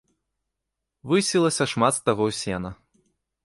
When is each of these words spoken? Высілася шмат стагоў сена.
Высілася 1.11 1.69
шмат 1.75 1.93
стагоў 2.01 2.29
сена. 2.41 2.69